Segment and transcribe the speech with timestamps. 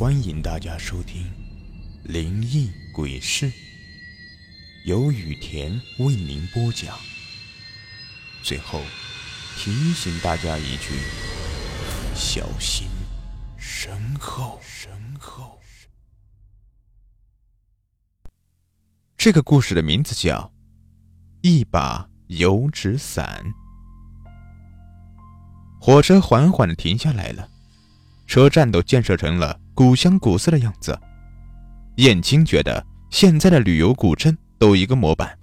[0.00, 1.24] 欢迎大家收听
[2.10, 3.44] 《灵异鬼事》，
[4.86, 6.98] 由雨田为您播讲。
[8.42, 8.80] 最后
[9.58, 10.94] 提醒大家一句：
[12.14, 12.88] 小心
[13.58, 14.58] 身后。
[14.62, 15.60] 身后。
[19.18, 20.50] 这个故事的名字叫
[21.46, 23.44] 《一把油纸伞》。
[25.78, 27.46] 火车缓缓的停下来了，
[28.26, 29.59] 车站都建设成了。
[29.80, 31.00] 古香古色的样子，
[31.96, 35.34] 燕青觉得现在的旅游古镇都一个模板。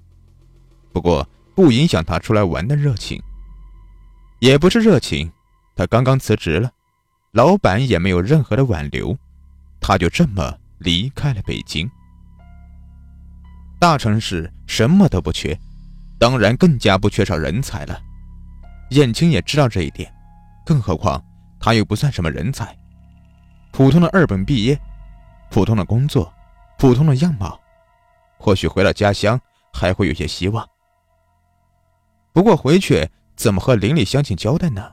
[0.93, 3.19] 不过不影响他出来玩的热情。
[4.37, 5.31] 也不是热情，
[5.75, 6.69] 他刚刚辞职了，
[7.31, 9.17] 老板也没有任何的挽留，
[9.81, 11.89] 他就这么离开了北京。
[13.79, 15.59] 大城市什么都不缺，
[16.19, 17.99] 当然更加不缺少人才了。
[18.91, 20.13] 燕青也知道这一点，
[20.63, 21.19] 更何况
[21.59, 22.77] 他又不算什么人才。
[23.77, 24.75] 普通的二本毕业，
[25.51, 26.33] 普通的工作，
[26.79, 27.59] 普通的样貌，
[28.39, 29.39] 或许回到家乡
[29.71, 30.67] 还会有些希望。
[32.33, 34.91] 不过回去怎么和邻里乡亲交代呢？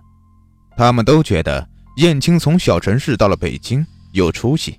[0.76, 4.78] 他们都觉得燕青从小城市到了北京有出息，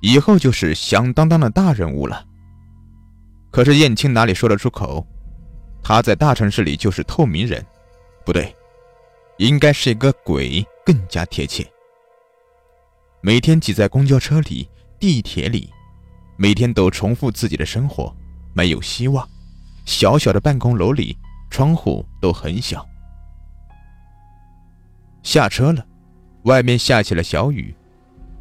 [0.00, 2.24] 以后就是响当当的大人物了。
[3.50, 5.04] 可是燕青哪里说得出口？
[5.82, 7.66] 他在大城市里就是透明人，
[8.24, 8.54] 不对，
[9.38, 11.68] 应该是一个鬼更加贴切。
[13.26, 14.68] 每天挤在公交车里、
[15.00, 15.70] 地铁里，
[16.36, 18.14] 每天都重复自己的生活，
[18.52, 19.26] 没有希望。
[19.86, 21.16] 小小的办公楼里，
[21.48, 22.86] 窗户都很小。
[25.22, 25.86] 下车了，
[26.42, 27.74] 外面下起了小雨。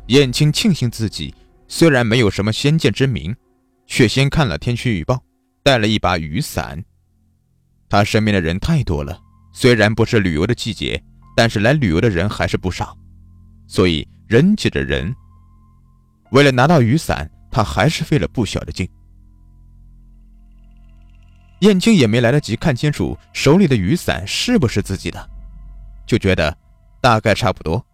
[0.08, 1.34] 燕青庆幸自己
[1.70, 3.34] 虽然没有什么先见之明，
[3.88, 5.23] 却先看了天气预报，
[5.64, 6.84] 带了一把雨伞。
[7.88, 9.17] 他身边的人太多了，
[9.54, 11.02] 虽然不是旅游的季节，
[11.38, 12.98] 但是来旅游的人还是不少，
[13.66, 14.06] 所以。
[14.27, 15.13] 人挤着人，
[16.31, 18.89] 为了拿到雨伞，他还是费了不小的劲。
[21.59, 25.30] 燕青也没来得及看清楚手里的雨伞是不是自己的，
[26.05, 26.58] 就觉得
[26.99, 27.86] 大概差不多，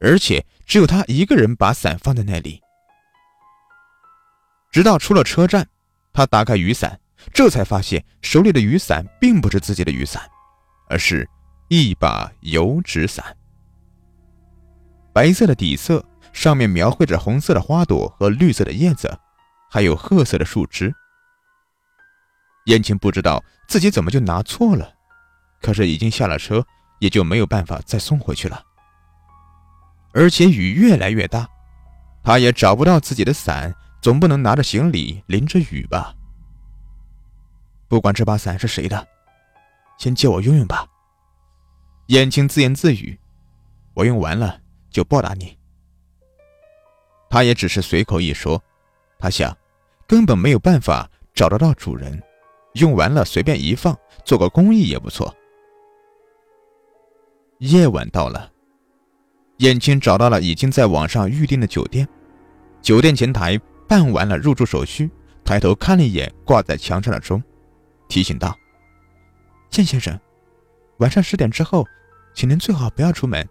[0.00, 2.60] 而且只有他一个人把伞放在那里。
[4.72, 5.68] 直到出了车站，
[6.12, 6.98] 他打开雨伞，
[7.32, 10.22] 这才发现手里的雨伞并不是自己的雨伞，
[10.88, 11.28] 而是
[11.68, 13.36] 一把油纸伞。
[15.12, 19.18] 白色的底色上面描绘着红色的花朵和绿色的叶子，
[19.70, 20.94] 还有褐色的树枝。
[22.66, 24.92] 燕青不知道自己怎么就拿错了，
[25.60, 26.64] 可是已经下了车，
[27.00, 28.62] 也就没有办法再送回去了。
[30.12, 31.48] 而且雨越来越大，
[32.22, 36.14] 他也找不到自己的伞，总不能拿着行李淋着雨吧？
[37.88, 39.08] 不管这把伞是谁的，
[39.98, 40.86] 先借我用用吧。
[42.06, 43.18] 燕青自言自语
[43.94, 44.59] ：“我用完了。”
[44.90, 45.56] 就报答你。
[47.30, 48.60] 他也只是随口一说，
[49.18, 49.56] 他想，
[50.06, 52.20] 根本没有办法找得到主人，
[52.74, 55.32] 用完了随便一放，做个公益也不错。
[57.58, 58.50] 夜晚到了，
[59.58, 62.08] 燕青找到了已经在网上预订的酒店，
[62.82, 65.08] 酒店前台办完了入住手续，
[65.44, 67.40] 抬头看了一眼挂在墙上的钟，
[68.08, 68.56] 提醒道
[69.70, 70.18] ：“剑先生，
[70.98, 71.86] 晚上十点之后，
[72.34, 73.48] 请您最好不要出门。”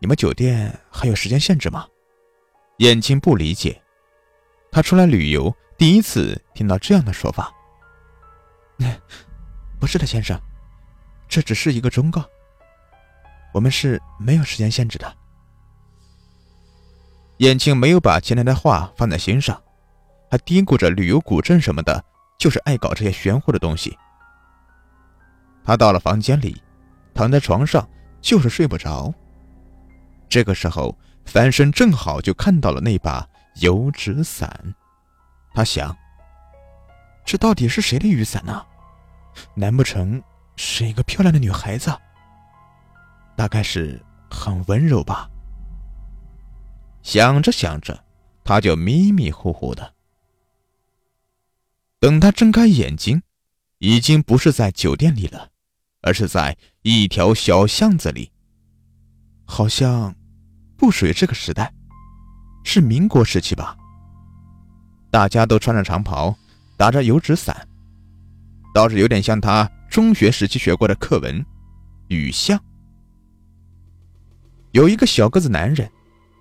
[0.00, 1.86] 你们酒店还有时间限制吗？
[2.78, 3.80] 燕青不理解，
[4.72, 7.52] 他出来旅游第一次听到这样的说法。
[9.78, 10.40] 不是的，先生，
[11.28, 12.24] 这只是一个忠告。
[13.52, 15.16] 我们是没有时间限制的。
[17.38, 19.62] 燕青没有把前台的话放在心上，
[20.30, 22.02] 还嘀咕着旅游古镇什么的，
[22.38, 23.94] 就是爱搞这些玄乎的东西。
[25.62, 26.62] 他到了房间里，
[27.14, 27.86] 躺在床上
[28.22, 29.12] 就是睡不着。
[30.30, 34.74] 这个时候，翻身正好就看到了那把油纸伞。
[35.52, 35.94] 他想：
[37.24, 38.64] 这到底是谁的雨伞呢？
[39.54, 40.22] 难不成
[40.54, 41.92] 是一个漂亮的女孩子？
[43.36, 45.28] 大概是很温柔吧。
[47.02, 48.04] 想着想着，
[48.44, 49.94] 他就迷迷糊糊的。
[51.98, 53.20] 等他睁开眼睛，
[53.78, 55.50] 已经不是在酒店里了，
[56.02, 58.30] 而是在一条小巷子里，
[59.44, 60.14] 好像。
[60.80, 61.70] 不属于这个时代，
[62.64, 63.76] 是民国时期吧？
[65.10, 66.34] 大家都穿着长袍，
[66.78, 67.68] 打着油纸伞，
[68.72, 71.38] 倒是有点像他中学时期学过的课文
[72.08, 72.58] 《雨巷》。
[74.70, 75.86] 有一个小个子男人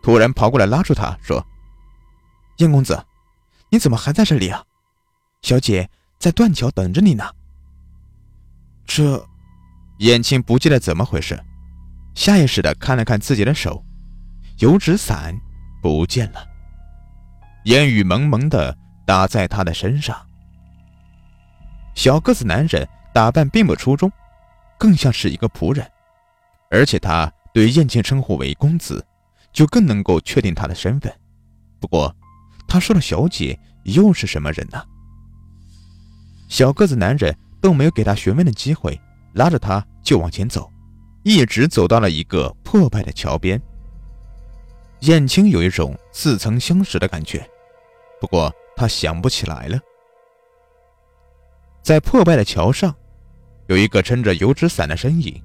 [0.01, 1.45] 突然跑过来拉住他说
[2.59, 2.97] ：“燕公子，
[3.69, 4.63] 你怎么还在这里啊？
[5.41, 7.25] 小姐在断桥等着你呢。”
[8.87, 9.27] 这，
[9.97, 11.37] 燕青不记得怎么回事，
[12.15, 13.83] 下意识的看了看自己的手。
[14.59, 15.33] 油纸伞
[15.81, 16.45] 不见了，
[17.63, 20.17] 烟雨蒙蒙的打在他的身上。
[21.95, 24.11] 小个子男人打扮并不出众，
[24.77, 25.89] 更像是一个仆人，
[26.69, 29.05] 而且他对燕青称呼为公子，
[29.53, 31.13] 就更能够确定他的身份。
[31.79, 32.13] 不过，
[32.67, 34.83] 他说的小姐又是什么人呢？
[36.49, 38.99] 小个子男人都没有给他询问的机会，
[39.35, 40.69] 拉着他就往前走，
[41.23, 43.61] 一直走到了一个破败的桥边。
[45.09, 47.43] 燕青有一种似曾相识的感觉，
[48.21, 49.79] 不过他想不起来了。
[51.81, 52.95] 在破败的桥上，
[53.65, 55.41] 有一个撑着油纸伞的身影，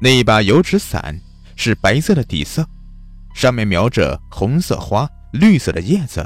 [0.00, 1.20] 那一把油纸伞
[1.56, 2.64] 是白色的底色，
[3.34, 6.24] 上面描着红色花、绿色的叶子，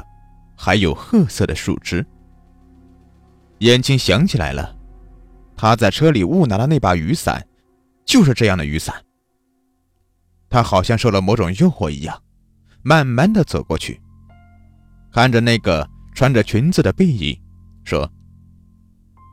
[0.55, 2.05] 还有褐色的树枝。
[3.61, 4.77] 燕青想起来了，
[5.57, 7.43] 他在车里误拿的那把雨伞，
[8.05, 9.03] 就是这样的雨伞。
[10.51, 12.21] 他好像受了某种诱惑一样。
[12.87, 13.99] 慢慢的走过去，
[15.11, 17.35] 看着那个穿着裙子的背影，
[17.83, 18.07] 说：“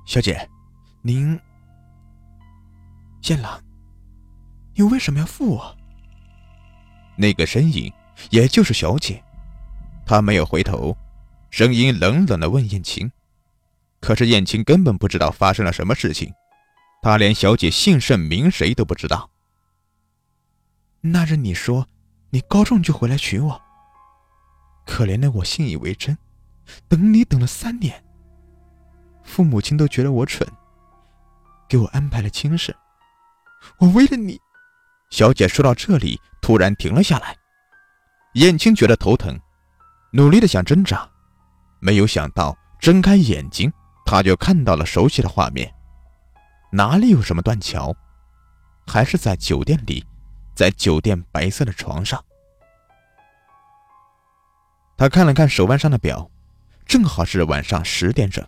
[0.09, 0.49] 小姐，
[1.03, 1.39] 您……
[3.21, 3.61] 剑郎，
[4.75, 5.77] 你为什么要负我？”
[7.15, 7.93] 那个身影，
[8.31, 9.23] 也就是小姐，
[10.07, 10.97] 她没有回头，
[11.51, 13.13] 声音冷冷的问燕青。
[14.01, 16.33] 可是燕青根本不知道发生了什么事情，
[17.03, 19.29] 他连小姐姓甚名谁都不知道。
[21.03, 21.87] 那日你说。
[22.35, 23.61] 你高中就回来娶我，
[24.87, 26.17] 可怜的我信以为真，
[26.89, 28.03] 等你等了三年，
[29.23, 30.49] 父母亲都觉得我蠢，
[31.69, 32.75] 给我安排了亲事。
[33.77, 34.41] 我为了你，
[35.11, 37.37] 小姐说到这里突然停了下来，
[38.33, 39.39] 燕青觉得头疼，
[40.11, 41.07] 努力的想挣扎，
[41.81, 43.71] 没有想到睁开眼睛，
[44.07, 45.71] 他就看到了熟悉的画面，
[46.73, 47.95] 哪里有什么断桥，
[48.87, 50.03] 还是在酒店里。
[50.55, 52.23] 在酒店白色的床上，
[54.97, 56.31] 他看了看手腕上的表，
[56.87, 58.47] 正好是晚上十点整。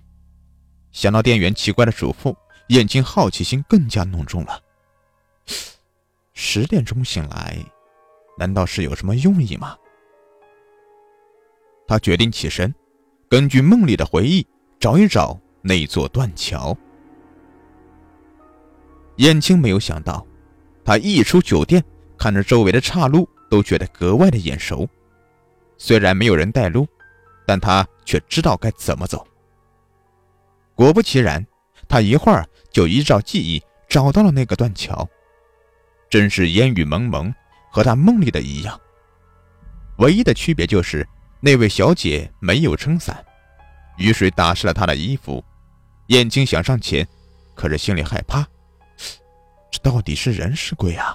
[0.93, 2.37] 想到店员奇怪的嘱咐，
[2.69, 4.63] 燕青好奇心更加浓重了。
[6.35, 7.57] 十点钟醒来，
[8.39, 9.77] 难道是有什么用意吗？
[11.89, 12.73] 他决定起身，
[13.29, 14.47] 根据梦里的回忆
[14.79, 16.77] 找一找那座断桥。
[19.17, 20.27] 燕青没有想到，
[20.85, 21.83] 他一出酒店。
[22.25, 24.89] 看着周围的岔路，都觉得格外的眼熟。
[25.77, 26.89] 虽然没有人带路，
[27.47, 29.27] 但他却知道该怎么走。
[30.75, 31.47] 果不其然，
[31.87, 35.07] 他一会儿就依照记忆找到了那个断桥。
[36.09, 37.31] 真是烟雨蒙蒙，
[37.71, 38.81] 和他梦里的一样。
[39.99, 41.07] 唯一的区别就是
[41.41, 43.23] 那位小姐没有撑伞，
[43.99, 45.45] 雨水打湿了她的衣服。
[46.07, 47.07] 燕青想上前，
[47.55, 48.47] 可是心里害怕，
[49.71, 51.15] 这到底是人是鬼啊？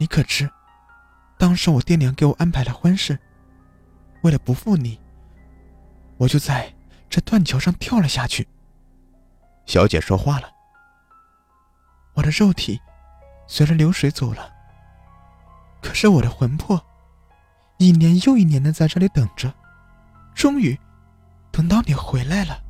[0.00, 0.48] 你可知，
[1.36, 3.18] 当时我爹娘给我安排了婚事，
[4.22, 5.00] 为了不负你，
[6.16, 6.72] 我就在
[7.10, 8.46] 这断桥上跳了下去。
[9.66, 10.52] 小姐说话了
[12.14, 12.80] ：“我的肉体
[13.48, 14.54] 随着流水走了，
[15.82, 16.80] 可是我的魂魄
[17.78, 19.52] 一年又一年的在这里等着，
[20.32, 20.78] 终于
[21.50, 22.62] 等到你回来了。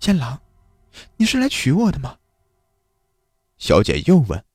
[0.00, 0.40] 剑郎，
[1.16, 2.18] 你是来娶我的吗？”
[3.58, 4.45] 小姐又问。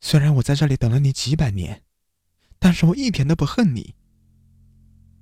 [0.00, 1.82] 虽然我在这里等了你几百年，
[2.58, 3.94] 但是我一点都不恨你。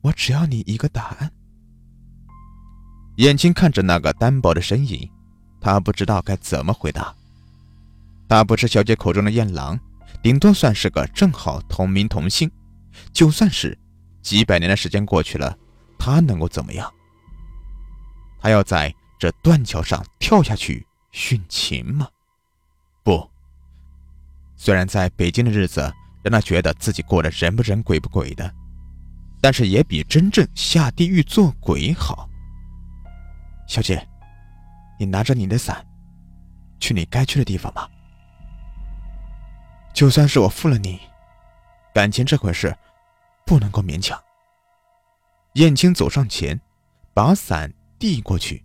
[0.03, 1.33] 我只要你一个答案。
[3.17, 5.11] 眼睛看着那个单薄的身影，
[5.61, 7.13] 他不知道该怎么回答。
[8.29, 9.79] 他不是小姐口中的燕郎，
[10.23, 12.49] 顶多算是个正好同名同姓。
[13.13, 13.77] 就算是
[14.23, 15.57] 几百年的时间过去了，
[15.99, 16.93] 他能够怎么样？
[18.41, 22.09] 他要在这断桥上跳下去殉情吗？
[23.03, 23.29] 不。
[24.61, 25.81] 虽然在北京的日子
[26.23, 28.53] 让他觉得自己过得人不人鬼不鬼的，
[29.41, 32.29] 但是也比真正下地狱做鬼好。
[33.69, 34.07] 小姐，
[34.99, 35.87] 你拿着你的伞，
[36.81, 37.89] 去你该去的地方吧。
[39.95, 41.01] 就算是我负了你，
[41.95, 42.77] 感情这回事，
[43.47, 44.21] 不能够勉强。
[45.55, 46.61] 燕青走上前，
[47.15, 48.65] 把伞递过去。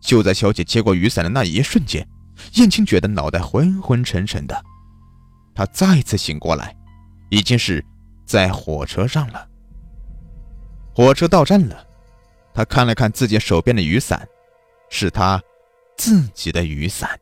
[0.00, 2.06] 就在小姐接过雨伞的那一瞬间。
[2.54, 4.64] 燕青觉得脑袋昏昏沉沉的，
[5.54, 6.76] 他再次醒过来，
[7.30, 7.84] 已经是
[8.24, 9.48] 在火车上了。
[10.94, 11.86] 火车到站了，
[12.54, 14.26] 他看了看自己手边的雨伞，
[14.88, 15.42] 是他
[15.96, 17.18] 自己的雨伞。